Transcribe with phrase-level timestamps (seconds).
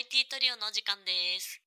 [0.00, 1.60] IT トリオのお時間です。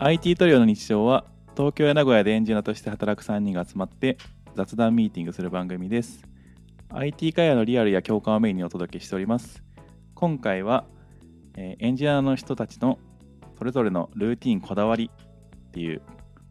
[0.00, 1.24] IT トリオの日常は
[1.56, 4.18] 東京や名古屋でエンジニアとして働く3人が集まって
[4.56, 6.24] 雑談ミーティングする番組です。
[6.88, 9.62] IT 会話のリアルや共感をメインにお届けしております。
[10.16, 10.84] 今回は、
[11.54, 12.98] えーエンジニアの人たちの
[13.56, 15.12] それぞれのルーティンこだわり
[15.68, 16.02] っていう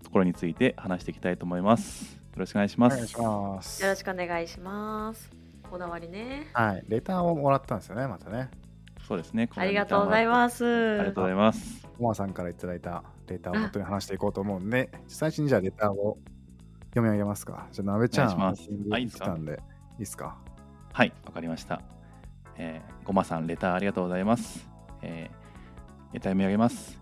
[0.06, 2.21] ところについて話していきたいと思います。
[2.40, 5.30] ろしくお願いしますお願いしますよろしくお願いします。
[5.70, 6.48] こだわりね。
[6.54, 8.50] はい、レターをもらったんですよね、またね。
[9.08, 11.00] そうですねありがとうございますす。
[11.00, 16.18] ありがとうございますコマさんからいただいたレターを本当に話していこうと思うんで、最初にじゃあレターを
[16.90, 17.68] 読み上げますか。
[17.72, 18.56] じゃあ、なべちゃん、お願い
[18.92, 19.26] あいいですか？
[19.26, 20.38] 来たんで、いいですか？
[20.92, 21.82] はい、わかりました。
[22.58, 24.68] えー、ごまさん、レターありがとうございます。
[25.02, 27.00] えー、レター読み上げます。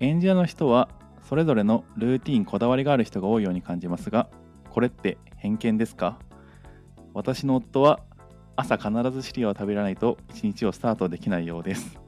[0.00, 0.88] エンジニアの人は、
[1.28, 4.28] それぞれのルーティン、こだわりがある人が多いように感じますが、
[4.78, 6.20] これって偏見ですか？
[7.12, 7.98] 私の夫は、
[8.54, 11.98] 朝必ずシリアを食べらないと一日をスタートできないようです。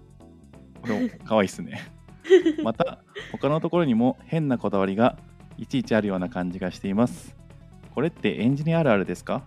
[0.80, 1.82] これも可愛いですね。
[2.62, 3.00] また、
[3.32, 5.18] 他のところにも変なこだわりが
[5.58, 7.36] いちいちあるような感じがしています。
[7.92, 9.42] これってエンジニアあるあるですか？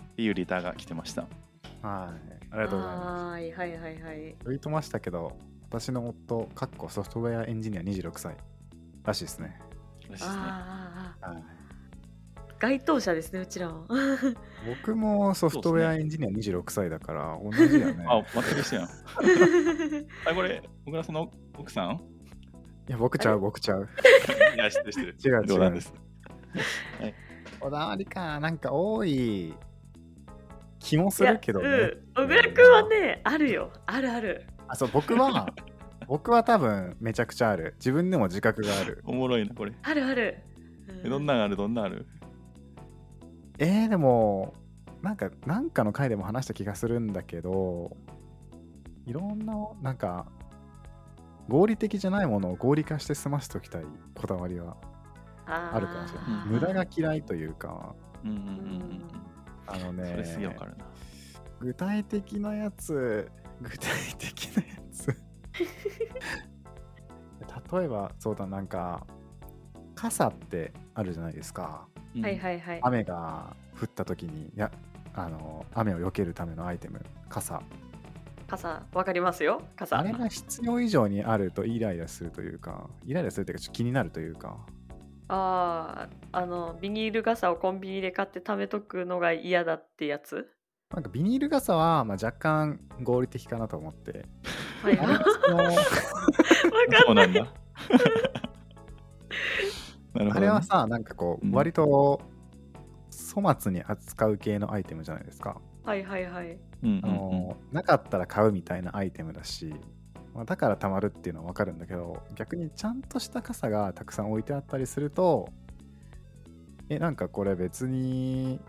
[0.00, 1.26] っていうレターが来てました。
[1.82, 4.34] はい、ありがとうございまはいはいはいはい。
[4.40, 4.46] す。
[4.46, 5.36] 言いとましたけど、
[5.68, 8.36] 私の夫、かっこソフトウェアエンジニア26歳
[9.04, 9.58] らしいですね。
[10.08, 10.32] らしいですね。
[10.40, 11.63] はい、
[12.64, 13.86] 該当者ですね、うちらも。
[14.66, 18.04] 僕もソフトウェアエンジニア26歳だから、同じだね。
[18.08, 18.88] あ、全く一緒やん。
[20.30, 22.00] あ、これ、小倉さんの奥さん？
[22.88, 23.86] いや、僕ちゃう、僕ちゃう。
[24.56, 25.44] いや、知ってる知ってる。
[25.46, 25.92] 違うです。
[27.60, 29.52] こだわりか、なんか多い
[30.78, 31.68] 気もするけどね。
[31.68, 33.70] うん小倉くんはね、あるよ。
[33.86, 34.46] あるある。
[34.68, 35.52] あそう僕は
[36.08, 39.72] 僕は多分めちゃくちゃある自分でも自覚があるおもろいな、これ。
[39.82, 40.38] あるある。
[41.04, 41.56] えどんなんある？
[41.56, 42.06] どんなんある？
[43.58, 44.54] えー、でも
[45.02, 47.96] なんかなんかの回でも話した気がするんだけど
[49.06, 50.26] いろんななんか
[51.48, 53.84] 合理的じゃないものを合理化して済ませておきたい
[54.14, 54.76] こだわりは。
[55.46, 56.28] ああるかもしれない。
[56.46, 57.94] うん無駄が嫌いというか。
[58.24, 59.02] うんうんうんうん。
[59.66, 59.96] あのうん。
[59.96, 60.86] それすげえねわかるな。
[61.60, 65.08] 具体的なやつ具体的なやつ。
[67.72, 69.06] 例えばそうだなんか
[69.94, 71.86] 傘ってあるじゃないですか。
[71.88, 72.80] うんはいはいはい。
[72.82, 74.70] 雨が降った時にや
[75.14, 77.62] あの雨を避けるためのアイテム傘
[78.46, 79.62] 傘、わかりますよ。
[79.76, 79.98] 傘。
[79.98, 84.58] あれが必要以上にあるとイライラするというかイライラするというかちょっと気になるというか
[85.28, 90.46] ああ、あの、ビニール傘をコンビニで買って貯めとくのが嫌だってやつ？
[90.92, 94.26] なんかビニール傘は、まあ、若干合理的かなと思って
[94.82, 95.80] はいあれその わか
[97.04, 97.52] そうんなんだ。
[100.14, 100.36] なるほどね。
[100.36, 102.20] あれはさなんかこうんう割と
[103.34, 106.58] 粗末に扱う系のアイテムじゃないですか、はいはいはい。
[106.82, 109.74] うんあのなかったら買うみたいなアイテムだし、
[110.34, 115.48] まあだからたまるっていうのは分かるんだけど逆にちゃんとした傘がたくさん置いてあったりすると
[116.88, 118.60] えなんかこれ別に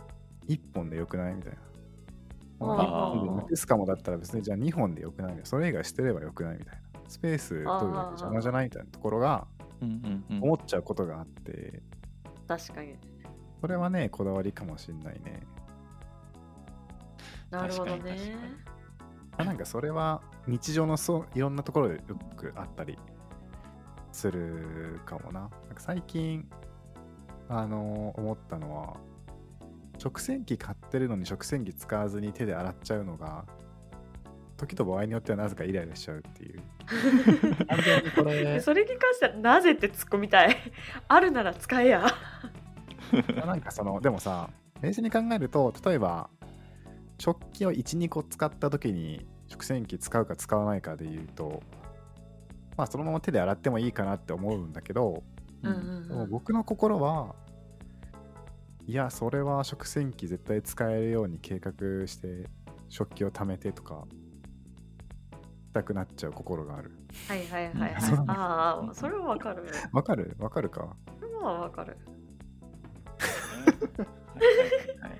[0.48, 1.58] 1本でよくないみたいな。
[2.60, 9.46] まああー1本でなくすかもだったら別にじゃあ2本でよくないみたいなそれ以外してればよくないみたいなスペース取るだけ邪魔じゃないみたいなところが
[9.82, 11.82] 思っちゃうことがあって
[12.48, 12.96] 確かに。
[13.62, 15.42] それはねこだわりかもしんないね。
[17.50, 18.36] なるほどね
[19.38, 22.02] なんかそれは日常のそういろんなところでよ
[22.38, 22.98] くあったり
[24.12, 25.42] するかもな。
[25.42, 26.48] なんか最近
[27.50, 28.98] あの思ったのは
[29.98, 33.46] 食洗機買ってるのに食洗機使わずに手で洗っちゃうのが
[34.58, 36.62] 時と場合によってはなぜかイライラしちゃうっていう。
[37.68, 40.56] 完全にこれ それに関してはなぜって突っ込みたい？
[41.08, 42.06] あるなら使えや。
[43.46, 44.50] なんかそのでもさ
[44.82, 46.30] 冷静に考えると例えば
[47.20, 51.62] 食器を12個使った時に食洗機使うか使わないかで言うと
[52.78, 55.24] まあそのまま手で洗ってもいいかなって思うんだけど、
[55.64, 56.30] うんうんでもうん。
[56.30, 57.36] 僕の心は
[58.88, 61.72] いやそれは食洗機絶対使えるように計画
[62.08, 62.50] して
[62.90, 64.25] 食器を貯めてとかし
[65.76, 66.92] たくなっちゃう心がある。
[67.28, 68.02] はいはいはいはい。
[68.28, 69.66] ああ、それはわかる。
[69.92, 70.36] わかる？
[70.40, 70.96] わかるか？
[71.20, 71.98] それはわかる。
[73.18, 75.20] はいはいはい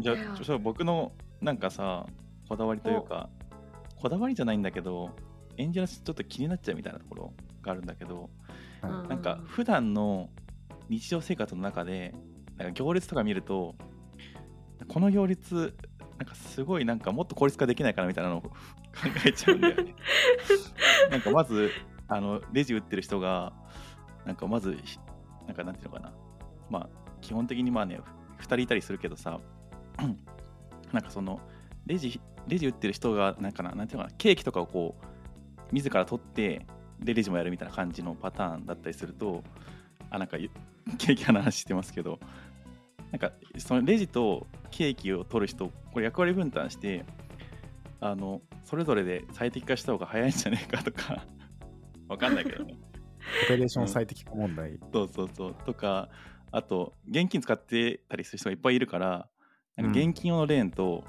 [0.00, 2.06] じゃあちょ僕のなんかさ
[2.48, 3.28] こだわりというか
[3.96, 5.10] こだわりじゃないんだけど
[5.58, 7.32] エンジニアちょっと気になっちゃうみたいなところ
[7.62, 8.30] があるんだけど
[8.80, 8.92] はい。
[8.92, 9.22] うんなん。
[9.22, 10.30] か普段の
[10.88, 12.14] 日常生活の中で
[12.56, 13.74] なんか行列とか見ると
[14.88, 15.74] この行列
[16.18, 18.52] なんかすごいなんかもっと効率化できないかなみたいなのを
[18.94, 19.94] 考えちゃうんだよね。
[21.10, 21.70] なんかまず
[22.08, 23.52] あのレジ打ってる人が
[24.24, 24.76] なんかまず
[25.46, 26.12] なんかなんていうのかな
[26.68, 26.88] まあ
[27.20, 28.00] 基本的にまあね
[28.40, 29.40] 2人いたりするけどさ
[30.92, 31.40] なんかその
[31.86, 35.04] レジレジ打ってる人がなんかななんていうのかなケーキとかをこう
[35.72, 36.66] 自ら取って
[36.98, 39.42] でレジもやるみたいな感じのパターンだったりすると
[40.10, 40.36] あなんか
[40.98, 42.18] ケーキの話してますけど
[43.12, 47.04] なんかそのレジとケーキを取る人これ役割分担して
[48.00, 51.26] あのそれぞれで最適化した方が早いんじゃねえかとか
[52.08, 52.76] わかんないけどね。
[53.44, 54.78] オペレーション最適化問題。
[54.92, 55.54] そうそうそう。
[55.66, 56.08] とか
[56.52, 59.28] あと現金使ってたりする人がいっぱいいるから
[59.76, 60.08] なんかうん。
[60.08, 61.04] 現金用のレーンと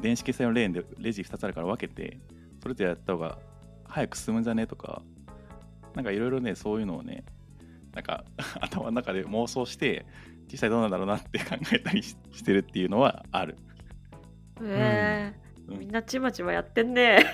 [0.00, 2.20] 電子決済のレーンでレジ2つあるから分けて
[2.60, 3.38] それぞれやった方が
[3.86, 5.02] 早く進むんじゃねとか
[5.94, 7.24] なんかいろいろねそういうのをね
[7.92, 8.24] なんか
[8.60, 10.04] 頭の中で妄想して
[10.50, 13.56] 実際どうなんだろうなって考えたりししてるっていうのはある。
[14.62, 17.24] えうんー、みんなちまちまやってんね。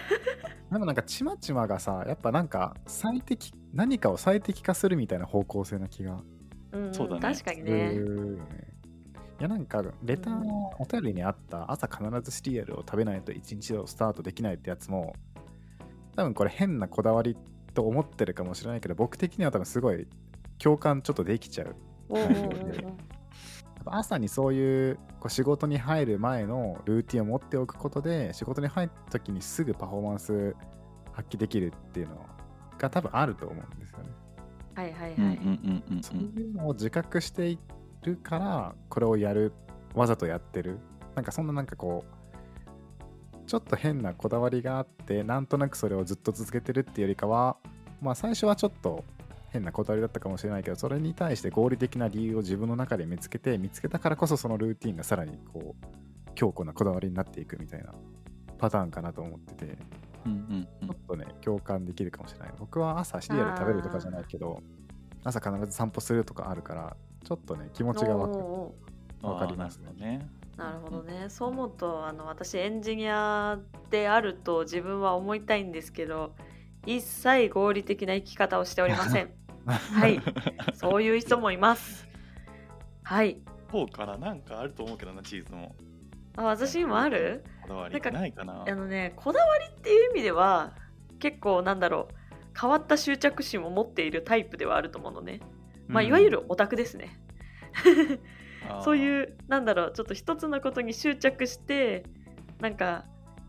[0.71, 6.21] でもなんかちまちまがさ、やっぱなんか最適、何かを最適化するみたいな方向性な気が。
[6.73, 7.35] うん、そうだね。
[7.35, 7.94] す確かにね。
[9.41, 15.15] いやなんかレターのお便りにあった朝必ずシリアルを食べないと一日をスタートできないってやつも
[16.15, 17.38] 多分これ変なこだわり
[17.73, 20.06] と思ってるかもしれないけど僕的には多分すごい
[20.59, 21.75] 共感ちょっとできちゃう
[23.87, 30.55] 朝にそういうこう仕事に入る前のルーティンを持っておくことで仕事に入った時にすぐパフォーマンス
[31.12, 32.17] 発揮できるっていうの
[32.79, 34.11] が多分あると思うんですよね。
[34.75, 35.17] はいはいはい。
[35.17, 37.59] うんうんうんうんそういうのを自覚してい
[38.03, 39.53] るからこれをやる
[39.94, 40.79] わざとやってる
[41.15, 42.21] なんかそんななんかこう
[43.47, 47.56] ちょっと変なこだわりがあってなんとなくそれをずっと続けてるっていうよりかは
[48.00, 49.05] まあ最初はちょっと
[49.50, 57.93] 変なこだわりだったかもしれないけどそれに対して合理的な理由を自分の中で見つけて見つけたからこそそのルーティンがさらにこう強固なこだわりになっていくみたいな
[58.58, 59.79] パターンかなと思ってて。
[60.26, 60.88] うんうんうん。
[60.88, 62.52] ちょっとね共感できるかもしれない。
[62.58, 64.62] 僕は朝シリアル食べるとかじゃないけど
[65.25, 68.29] 朝必ず散歩するとかあるからちょっとね気持ちがわ
[69.38, 70.29] かりますね。
[70.56, 71.26] なるほどね。
[71.29, 73.58] そう思うとあの私エンジニア
[73.88, 76.35] であると自分は思いたいんですけど
[76.85, 79.31] 一切合理的な生き方をしておりません。
[79.70, 80.20] はい。
[80.75, 82.08] そういう人もいます。
[83.02, 83.38] はい。
[83.69, 85.75] 方からなんかあると思うけどな、チーズも。
[86.37, 87.44] あ私にもある？
[87.62, 88.64] こだわりないかな。
[88.67, 90.75] あのねこだわりっていう意味では
[91.19, 92.14] 結構なんだろう
[92.58, 95.40] 変わった執着心を持っているタイプではあると思うのね。
[95.88, 97.20] まあ、いわゆるオタクですね。
[98.84, 98.96] そうう。
[98.99, 102.05] いうなんだろうちょっと一つのことに執着して
[102.61, 103.05] なんか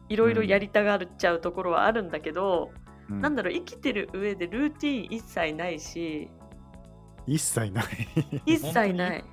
[0.09, 2.71] いろいろやりたがっちゃうところはあるんだけど、
[3.11, 3.21] うん。
[3.21, 6.29] なんだろう生きてる上でルーティン一切ないし。
[7.27, 7.85] 一切ない。
[8.45, 9.23] 一切ない。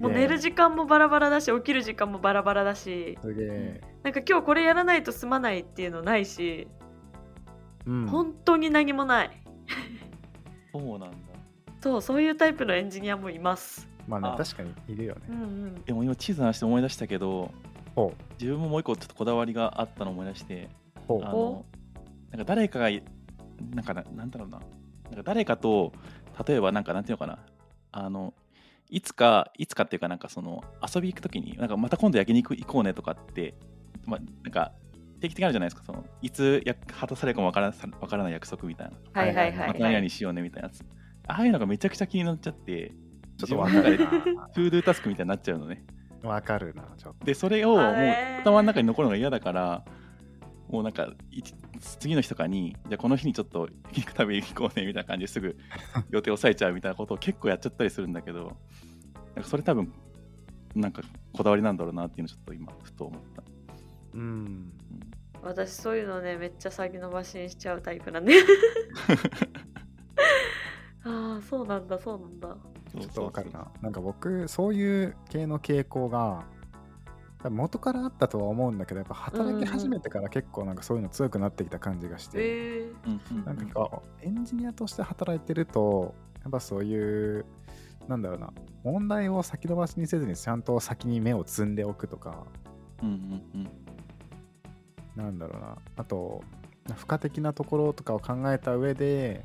[0.00, 3.18] もう寝る時間もバラバラだし起きる時間もバラバラだし。
[3.20, 6.66] すげえ、なんか今日これやらないと済まないっていうのないし、
[7.86, 9.42] うん、本当に何もない。
[10.72, 11.16] そうなんだ。
[11.82, 13.88] そうそういうタイプのエンジニアもいます。
[14.00, 15.20] あまあね確かにいるよね。
[15.28, 17.50] うんうん、でも今、チーズの話で思い出したけど、
[17.94, 20.68] ほ自分ももう一個ちょっとこだわりがあったのを思い出して、
[21.08, 21.64] あの、
[22.32, 23.02] なんか誰かがい、
[23.74, 24.58] なんかな、なんだろうな。
[25.04, 25.92] なんか誰かと、
[26.46, 27.38] 例えばなんか、なんていうのかな。
[27.92, 28.34] あの、
[28.88, 30.64] いつか、いつかっていうか、なんかその、
[30.94, 33.54] 遊び行くときに、なんかまた今度焼肉行こうねとかって、
[34.06, 34.72] まあ、なんか、
[35.20, 39.20] 定期的にあるじゃないですか、そのいつや果たされるかもわからわからない約束みたいな。
[39.20, 39.94] はいはいはい、また何はい。
[40.02, 40.84] 々しようねみたいなやつ。
[41.28, 42.92] ああいうのがめちゃくちゃ気になっちゃって、
[43.38, 45.84] ちょっとわかる自分の中でトゥードゥタスクみたいになっちゃうのね。
[46.24, 47.80] なわかるなちょっとで、それをもう
[48.40, 49.84] 頭の中に残るのが嫌だから、
[50.72, 51.12] もうなんか、
[51.80, 55.54] 次の日とかに、じゃあこの日にちょっと焼肉食べに行こうねみたいな感じですぐ
[56.10, 58.56] 予定を抑えちゃうみたいなことを結構やっちゃったりするんだけど、
[59.34, 59.92] なんかそれ多分、
[60.74, 61.02] なんか
[61.34, 63.42] こだわりなんだろうなっていうのをちょっと今、ふと思った。
[64.14, 64.72] うん。
[65.42, 68.32] 私そういうのねめっちゃ先延ばしにしちゃうタイプなんで。
[71.04, 72.56] ああそうなんだそうなんだ。
[72.92, 73.70] ちょっとわかるな。
[73.82, 76.46] なんか僕そういう系の傾向が
[77.50, 82.92] 元からあったとは思うんだけどやっぱ働き始めてから結構なんかそういうの強くなってきた感じがして、え。
[83.06, 87.44] うんうんなんかエンジニアとして働いてるとやっぱそういう
[88.08, 88.52] なんだろうな
[88.84, 92.44] 問題を先延ばしにせずにちゃんと先に目を積んでおくとか。
[93.02, 93.70] うんうんうん。
[95.16, 95.76] なんだろうな。
[95.96, 96.42] あと
[96.88, 99.44] 付加的なところとかを考えた上で、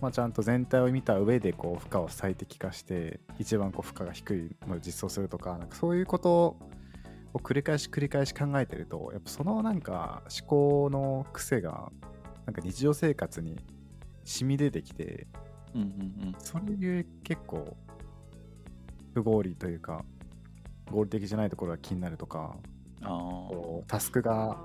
[0.00, 6.56] まあ、ちゃんと全体を見た上でこう負荷を最適化して一番こう負荷が低いものを実装するとかなんかそういうことを
[7.38, 11.90] 繰り返し繰り返し考えてるとやっぱそのなんか思考の癖が
[12.46, 13.58] なんか日常生活に
[14.24, 15.26] 染み出てきて
[15.74, 17.76] うんうんそれで結構
[19.14, 20.04] 不合理というか
[20.90, 22.56] 合理的じゃないところが気になるとか
[23.00, 23.06] うん。
[23.06, 24.56] あこうタスクが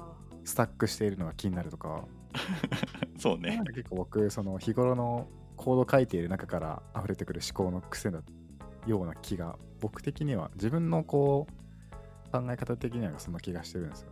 [0.44, 2.06] スタックしているのが気になるとか。
[2.34, 2.40] あ、
[3.20, 3.62] そうね。
[3.74, 8.22] 結構僕その日頃のコード書いている中から溢れてくる思考の癖の
[8.86, 11.54] ような気が僕的には自分のこう
[12.32, 14.12] 考え方的にはそんな気がしてるんですよ。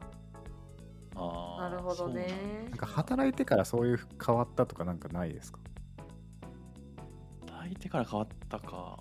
[1.17, 2.67] あーなるほどね。
[2.69, 5.59] なんか働いてからそういう変わったとかなんかないですか？
[6.39, 8.99] そうなんだ相手から変わったか。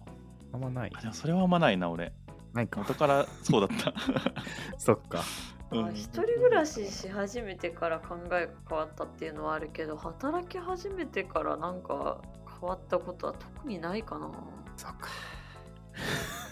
[0.52, 0.92] あんまない。
[0.94, 2.12] あでもそれはあんまないな俺。
[2.52, 2.80] ないか。
[2.80, 3.92] 元からそうだった。
[4.78, 5.23] そっか。
[5.73, 5.94] うん。
[5.94, 12.21] 人暮らしし始めてから考えが変わったっていうのはあるけど働き始めてからなんか
[12.61, 14.30] 変わったことは特にないかな。
[14.76, 15.09] そっか。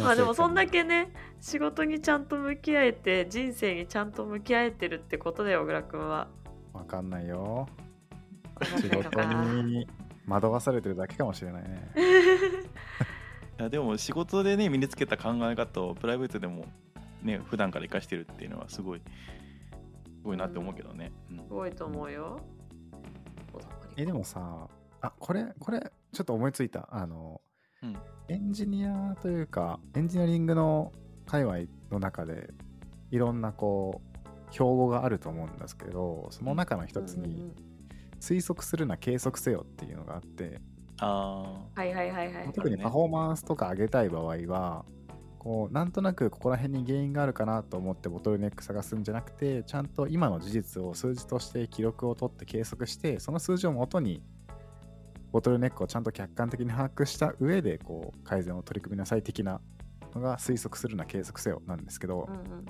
[0.00, 6.28] まあでもそんだけね仕事にちゃんと向き合えて人生にちゃんと向き合えてるってことだよ小倉君は
[6.72, 7.68] わかんないよ。
[8.80, 9.22] 仕事
[9.62, 9.86] に
[10.26, 11.90] 惑わされてるだけかもしれないね。
[13.58, 16.66] いやでも仕事でね身につけた考え方をプライベートでも
[17.22, 19.04] ね普段から生かしてるっていうのはすごいす
[20.22, 22.40] ごいなって思うけどね、うんすごいと思うよ
[23.98, 24.68] え、でもさ、
[25.00, 25.80] あ、これ、これ、
[26.12, 26.88] ちょっと思いついた。
[26.92, 27.40] あの、
[27.82, 27.96] うん。
[28.28, 30.92] エンジニアというか、エンジニアリングの
[31.26, 31.58] 界隈
[31.90, 32.50] の中で、
[33.10, 37.52] いろんなこう、標語があると思うんですけど、その中の一つに、
[38.20, 40.60] 推測するな計測せよっていうのがあって、
[41.00, 42.52] あはいはいはいはい。
[42.52, 44.84] 特にパフォーマンスとか上げたい場合は、
[45.38, 54.22] こうなんとなくここら辺に原因があるかなと思ってボトルネック探すんじゃなくてちゃんと今の事実を数字として記録を取って計測してその数字をもとに
[55.32, 59.60] ボトルネックをちゃんと客観的に把握した上でこう改善を取り組みなさい的な
[60.14, 62.64] のが推測するな計測せよなんですけど、うんうんうん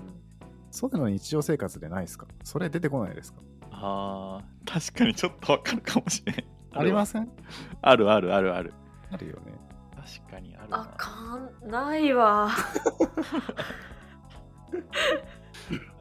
[0.71, 2.27] そういうの日常生活でないですか？
[2.45, 3.41] それ出てこないですか？
[3.41, 7.31] ーあー確かにちょっとわかるかもしれないありますせん？
[7.81, 8.75] あるあるあるある。
[9.11, 9.55] あるよね。
[10.21, 11.37] 確かにあるあなか
[11.67, 12.51] んないわ。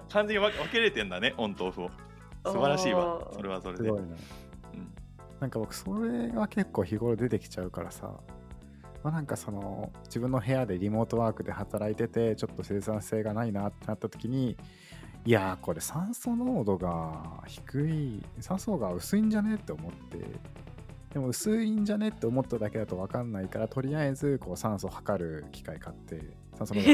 [0.10, 1.92] 完全に分け分けれてんだねオンとオフを。
[2.46, 3.26] 素晴らしいわ。
[3.34, 4.02] それはそれで、すごい
[5.40, 8.12] なうんか僕それは結構日頃出てきちゃうからさ、
[9.04, 14.58] まあ、なんかその自分の部屋でリモートワークで働いててちょっと生産性がないなってなった時に
[15.26, 20.58] いやーこれ酸素濃度が低い酸素が薄いんじゃねって思って。
[21.14, 26.22] でも薄いんじゃねって思っただけだと分かんないからとりあえずこう酸素を測る機械買って
[26.56, 26.88] 酸素濃度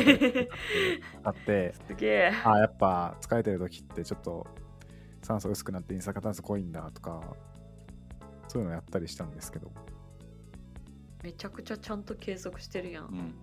[1.23, 1.73] 測って。
[1.88, 2.31] すげえ。
[2.45, 4.47] あやっぱ疲れてる時ってちょっと
[5.23, 7.35] 酸素薄くなって二酸化炭素濃いんだとか
[8.53, 9.72] そういうのやったりしたんですけど。
[11.24, 13.33] めちゃくちゃちゃんと計測してるやん、うん。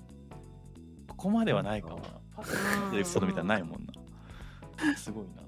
[1.08, 2.02] ここまではないかもな。
[2.36, 4.96] パッとエピソードみたいなのないもんな。
[4.96, 5.42] すごいな。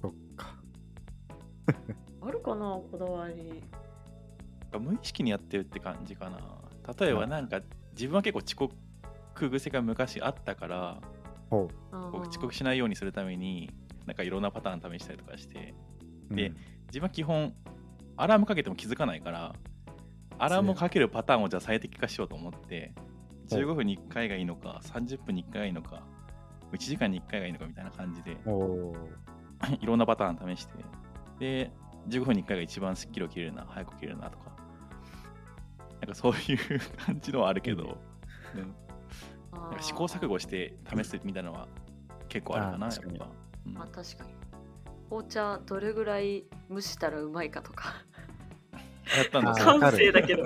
[0.00, 0.56] そっか。
[2.26, 3.62] あるかなこだわり。
[4.80, 6.38] 無意識にやってるって感じかな。
[6.98, 7.60] 例えばなんか
[7.92, 11.00] 自分は結構遅刻癖が昔あったから
[11.50, 13.70] 遅刻しないようにするために
[14.06, 15.74] なんかいろんなパターン試したりとかして。
[16.30, 16.54] うで
[16.86, 17.54] 自分は基本
[18.22, 19.52] アラームかけても気づかないから
[20.38, 22.92] アラームをかけるパターンをじゃあ最適化しようと思って
[23.50, 26.04] ほう15分に1回がいいのか30分に1回がいいのか
[26.72, 28.38] 1時間に1回がいいのかみたいな感じで
[29.80, 30.72] いろんなパターン試して
[31.40, 31.72] で
[32.08, 34.52] 15分に1回が一番スッキリ起きれるな早く起きれるなとか。
[36.00, 36.58] なんかそういう
[37.06, 37.96] 感じのはあるけど、
[38.56, 38.74] うん。
[39.52, 41.68] なんか試行錯誤して試すみたいなのは
[42.28, 42.88] 結構あるかな
[43.66, 43.74] うん。
[43.74, 44.34] まあ確かに。
[45.08, 48.04] 紅茶どれぐらい蒸したらうまいかとか
[49.16, 50.44] やったんだあー感性だけど。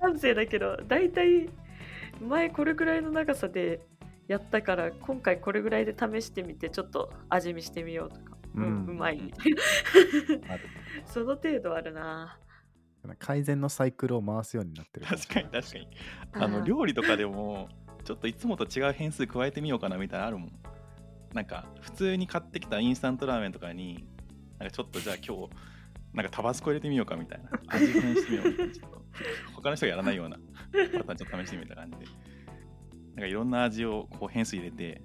[0.00, 1.48] 感性だけど大体
[2.20, 3.80] 前これぐらいの長さで
[4.28, 8.62] やったから今回これぐらいで試してみてちょっと味見してみようとか、うん。
[8.62, 9.20] うんうまい。
[9.20, 10.64] みたいなある。
[11.06, 12.38] その程度あるな。
[13.18, 15.88] 改善のサイクルを回すようになってる確かに確かに。
[16.34, 17.68] あのー料理とかでも
[18.04, 20.52] ちょっといつもと違う変数加えてみようかなみたいなのあるもん。
[21.32, 24.04] なんか普通に買ってきたインスタントラーメンとかに
[24.58, 25.50] なんかちょっとじゃあ今日
[26.12, 27.50] なんかタバスコ入れてみようかみたいな。
[27.68, 28.74] 味変してみようみたいな。
[28.74, 29.02] ちょっと
[29.54, 30.36] 他の人がやらないような。
[30.36, 32.04] パターンちょっと試してみた感じで。
[32.06, 35.02] なんかいろんな味をこう変数入れて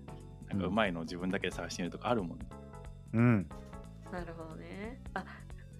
[0.50, 2.45] なんかうまいのを自分だけで探してみるとかあるもんね、
[3.13, 3.50] うん。
[4.12, 5.01] なるほどね。
[5.13, 5.25] あ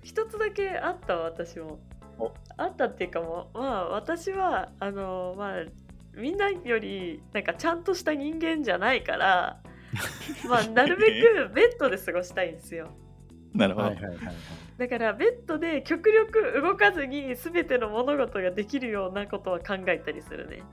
[0.04, 1.80] 一つだけあったわ私も。
[2.18, 2.34] お。
[2.58, 5.66] あったっていうかもうまあ私はあのまあ
[6.16, 9.62] みんなよりなんかちゃんとした人間じゃないから
[10.48, 12.90] まあなるべくベッドで過ごしたいんですよ
[13.58, 14.36] なるほど、はいはいはいはい。
[14.78, 20.64] だからベッドで極力動かずに全ての物事ができるようなことは考えたりするね。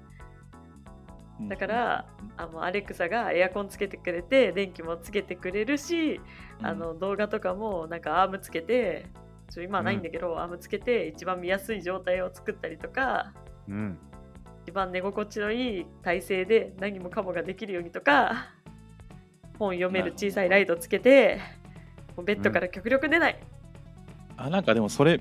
[1.41, 1.49] うん。
[1.49, 6.21] だからあのアレクサがエアコンつけてくれて電気もつけてくれるし
[6.61, 6.67] うん。
[6.67, 9.07] あの動画とかもなんかアームつけて
[9.51, 13.33] ちょ今はないんだけど、アームつけて一番見やすい状態を作ったりとか
[13.69, 13.99] うん。
[14.65, 18.49] 一番寝心地のいい体勢で何もかもができるようにとか
[19.59, 21.41] 本読める小さいライトつけて
[22.17, 23.39] もうベッドから極力出ない、
[24.37, 25.21] あなんかでもそれ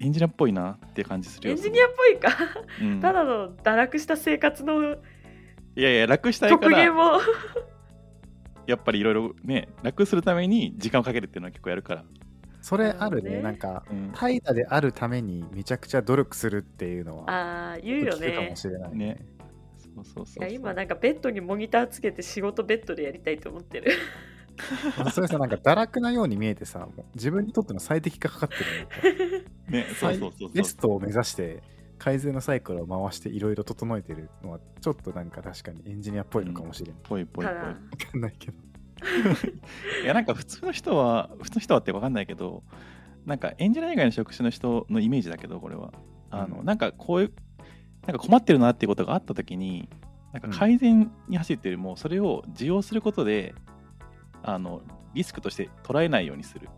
[0.00, 1.54] エンジニアっぽいなって感じするよ。
[1.54, 2.36] エンジニアっぽいか。
[2.80, 3.00] うん。
[3.00, 4.96] ただの堕落した生活のい
[5.76, 7.20] やいや楽したいか極限らも
[8.66, 12.04] やっぱりいろいろね楽するために時間をかけるっていうのは結構やるから、
[12.60, 13.30] それあるね。
[13.36, 13.42] ね。
[13.42, 14.10] なんか、うん。
[14.12, 19.24] 怠惰であるためにめちゃくちゃ努力するっていうのは、ああ言うよ聞くかねもしれないね。
[19.78, 20.48] そうそうそうそう。
[20.48, 23.92] いや今なんかベッドにモニターつけて仕事ベッドでやりたいと思ってる
[25.12, 28.48] それさ、なんか堕落なように見えてさ、もう自分にとっての最適化かかっ
[29.00, 29.86] てるの ね。
[29.94, 31.62] そうそうそうベストを目指して
[31.98, 37.00] 改善のサイクルを回していろいろ整えてるのはちょっとなんか確かにエンジニアっぽいのかもしれない。
[37.02, 37.54] ぽいぽいぽい。
[37.54, 37.60] ただ。
[37.60, 38.56] わかんないけど。
[40.04, 42.62] いやなんか普通の人は普通の人はって分かんないけど
[43.26, 45.92] なんかエンジニア以外の職種の人のイメージだけどこれは。
[46.30, 46.64] あの、うん。
[46.64, 47.32] なんかこういう
[48.06, 49.88] なんか困ってるなっていうことがあった時に
[50.32, 53.54] なんか改善に走ってるよりもそれを受容することで
[54.42, 54.82] あの
[55.14, 56.68] リスクとして捉えないようにする。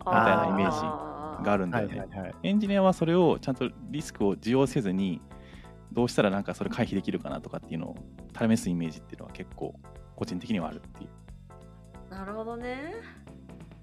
[0.00, 2.34] みたいなイメージがあるんだはよね、いはいはい。
[2.42, 5.20] エンジニアはそれをちゃんとリスクを受容せずに
[5.92, 7.96] どうしたらなんかそれ回避できるかなとかっていうのを
[8.38, 9.74] 試すイメージっていうのは結構
[10.16, 11.10] 個人的にはあるっていう。
[12.10, 12.94] なるほどね。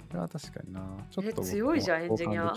[0.09, 0.81] それは確かにな。
[1.09, 2.53] ちょっとえ強いじゃんエンジニア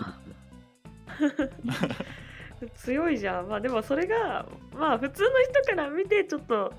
[2.75, 3.49] 強いじゃん。
[3.49, 6.73] まあでもそれがまあ普通の人から見てちょっと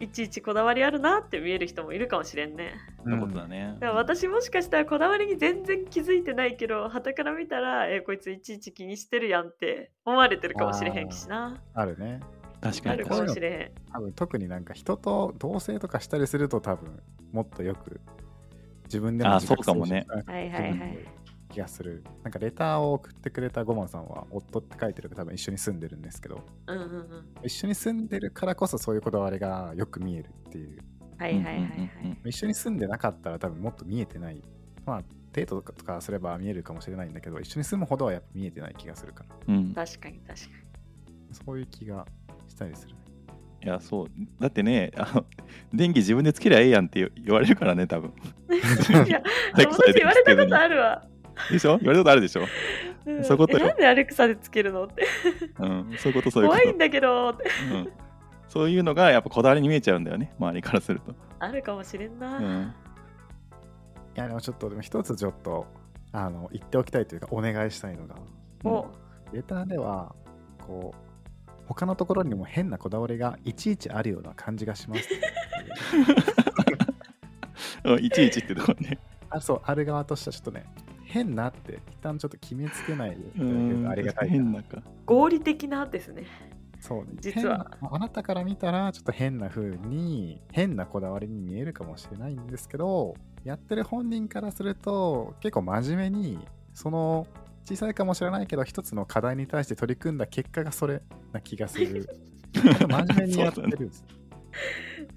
[0.00, 11.60] いちいちこだわりあるなって見える人もいるかもしれんねそういうことだね、だから私もしかしたらこだわりに全然気づいてないけど傍から見たらえこいついちいち気にしてるやんって思われてるかもしれへんしな。
[11.74, 12.20] あるね。
[12.60, 12.94] 確かに。
[12.94, 13.92] あるかもしれへん。
[13.92, 18.00] 多分特になんか人と同棲とかしたりすると多分もっとよく
[18.84, 20.06] 自分でもあ自覚そうかもね。
[20.08, 22.02] はいはいはい気がする。
[22.22, 26.40] なんかレターを送ってくれたゴマンさんは夫って書いてるから多分一緒に住んでるんですけど。
[26.66, 27.26] うんうんうん。
[27.44, 30.78] 一緒に住んでるからこそそういうこだわりがよく見えるっていう
[31.22, 31.64] はいはいはいは
[32.24, 34.42] い、一緒に住んでなかったら多分もっと見えてない。
[34.84, 35.02] まあ
[35.32, 39.54] デートとかすれば見えるかもしれないんだけど一緒に住むほどはやっぱ見えてない気がするから。
[39.54, 40.46] うん、確かに確か
[41.32, 42.04] そういう気が
[42.48, 42.94] したりする
[43.64, 44.06] いやそう。
[44.40, 45.24] だってねあの
[45.72, 48.12] 電気自分でつけりゃええやんって言われるからね多分。
[48.50, 48.58] に
[49.08, 49.22] いや
[49.54, 51.06] はい友達言われたことあるわ、
[51.50, 51.78] でしょ？
[51.78, 52.42] 言われたことあるでしょ、
[53.06, 53.24] うん。
[53.24, 55.06] そういうことなんでアレクサでつけるのって。
[55.60, 56.60] うん、そういうことそういうこと。
[56.60, 57.44] 怖いんだけどって。
[57.72, 57.92] うん、
[58.52, 60.34] そういうのがやっぱこだわりに見えちゃうんだよね。
[60.38, 62.74] 周りからすると、あるかもしれんな、うん、
[64.14, 65.64] いやでもちょっとでも一つちょっと
[66.12, 68.14] あの言っておきたいというかお願いしたいのが。
[68.62, 68.88] お。
[69.32, 70.14] レターでは
[70.66, 70.98] こう
[71.66, 75.00] 他のところにも変なこだわりがいちいちあるような感じがします。
[75.00, 75.06] っ
[77.96, 78.98] ていちいちってとこね。
[79.30, 80.66] あそうある側としてはちょっとね
[81.04, 84.34] 変なって一旦ちょっと決めつけないでありがたいな。
[84.34, 84.82] 変なか。
[85.06, 86.26] 合理的なですね
[86.82, 87.12] そうね。
[87.20, 87.78] 実は。
[87.80, 93.14] あなたから見たらちょっと変な風に変なこだわりに見えるかもしれないんですけど
[93.44, 96.38] やってる本人からすると結構真面目に
[96.74, 97.28] その
[97.64, 102.08] 小さいかもしれないけど一つの課題に対して取り組んだ結果がそれな気がする。
[102.52, 104.04] 真面目にやってるんです、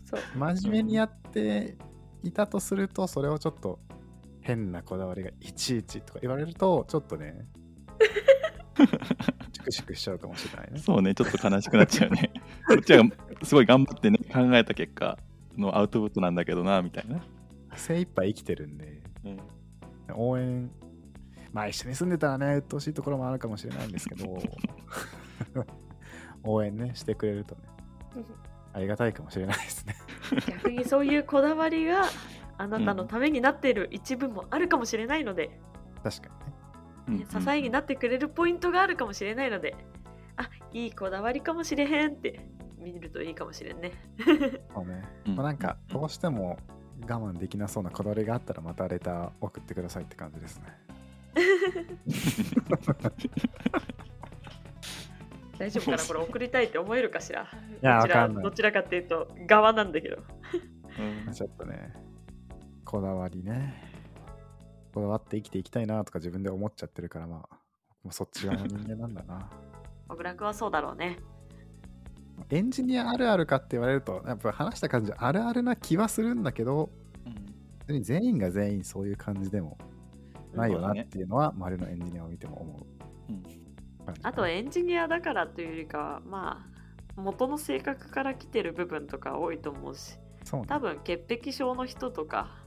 [0.05, 1.75] そう真面目にやって
[2.23, 3.79] いたとするとそれをちょっと
[4.39, 7.64] 変なこだわりがいちいちとか言われるとちょっとねチ
[9.65, 10.79] クシクしちゃうかもしれないね。
[10.79, 12.31] そうねちょっと悲しくなっちゃうね。
[12.67, 13.03] こっちは
[13.43, 15.17] すごい頑張ってね考えた結果
[15.57, 17.23] のアウトプットなんだけどなみたいな、
[17.75, 19.01] 精一杯生きてるんで。
[19.25, 19.39] うん
[20.13, 20.69] 応援
[21.51, 24.37] まあ一緒に住んでたらね鬱陶しいところもあるかもしれないんですけど。
[26.43, 27.61] 応援ねしてくれるとね。
[28.71, 29.95] ありがたいかもしれないですね。
[30.47, 32.03] 逆にそういうこだわりが
[32.57, 35.59] あなたのためになっている一部もあるかもしれないので、
[36.03, 36.44] 確かに
[37.07, 39.75] 支えになってくれるポイントがあるかもしれないので。
[40.37, 42.39] あいいこだわりかもしれへんって。
[42.77, 43.91] 見るといいかもしれんね。
[44.75, 46.57] そうね、うんまあ、なんかどうしても
[47.01, 50.65] 我慢できなそうなこだわりがあったらまたレター送ってくださいって感じですね。
[55.57, 56.03] 大丈夫かな？
[56.03, 57.47] これ送りたいって思えるかしら？
[57.81, 58.43] やどちらわかんない。
[58.43, 60.17] どちらかっていうと側なんだけど。
[61.27, 61.33] うん。
[61.33, 61.93] ちょっとね
[62.83, 63.94] こだわりね
[64.95, 67.55] こだわって生きていきたいなとか自分で思っちゃってるからまあ
[68.03, 69.49] もうそっち側の人間なんだな。
[70.07, 71.19] 小倉君はそうだろうね。
[72.49, 76.89] エンジニアあるあるかって言われるとやっぱ話した感じあるあるな気はするんだけど
[77.87, 79.77] 別に全員が全員そういう感じでも
[80.53, 82.79] ないよなっていうのは丸のエンジニアを見ても思
[83.29, 83.33] う。
[83.33, 83.43] うん。
[84.23, 86.65] あとエンジニアだからというよりかはま
[87.17, 90.17] あ元の性格から来てる部分とか多いと思うし
[90.53, 90.61] ね。
[90.67, 92.63] 多分潔癖症の人とか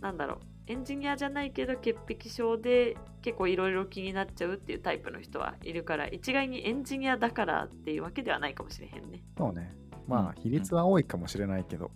[0.00, 9.22] なんだろうエンジニアじゃないけど潔癖症で結構いろいろ気になっちゃうっていうタイプの人はいるから一概にエンジニアだからっていうわけではないかもしれへんね。
[9.36, 9.74] そうね。
[10.06, 10.42] まあうん。
[10.42, 11.90] 比率は多いかもしれないけど、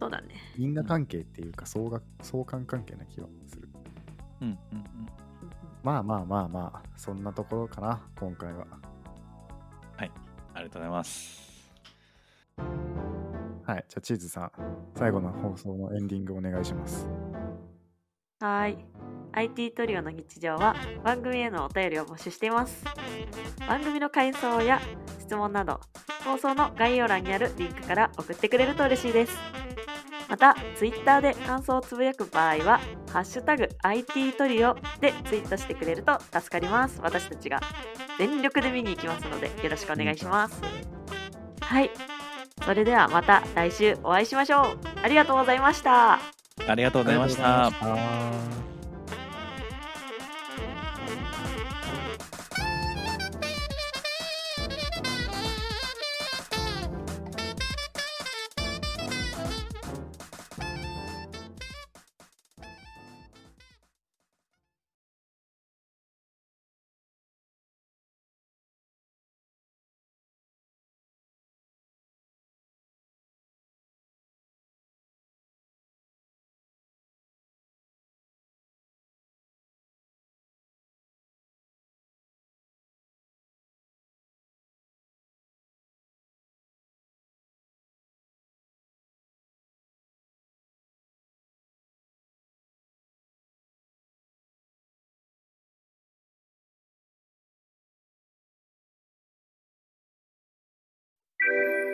[0.00, 0.28] そうだね。
[0.56, 3.68] 因果関係っていうか相が相関関係な気はする。
[4.42, 4.84] うんうん
[5.82, 8.66] まあまあまあまあそんなところかな今回は。
[10.56, 11.70] ありがとうございます。
[13.66, 13.84] はい。
[13.88, 14.50] じゃあ、チーズさん、
[14.94, 17.06] 最後の放送のエンディングお願いします。
[18.40, 18.78] はい。
[19.32, 22.84] IT トリオの日常は番組へのお便りを募集しています。
[23.68, 24.80] 番組の感想や
[25.18, 25.80] 質問など、
[26.24, 29.36] 放送の概要欄にあるリンクから送ってくれると嬉しいです。
[30.28, 37.00] また、Twitter で感想をつぶやく場合は、ハッシュタグ IT トリオでツイートしてくれると助かります。
[37.02, 37.60] 私たちが
[38.18, 40.60] 全力で見に行きますので、よろしくお願いします。
[41.60, 41.90] はい。
[42.64, 44.78] それではまた来週お会いしましょう。
[45.02, 46.35] ありがとうございました
[46.66, 48.75] ありがとうございました。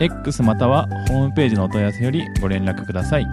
[0.00, 3.26] X またはホームページのお問い合わせよりご連絡ください。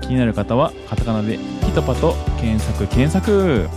[0.00, 3.68] 気になる方はカタカナで「ピトパ」と検索検索